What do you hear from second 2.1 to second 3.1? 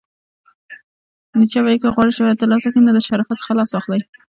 شهرت ترلاسه کړئ نو د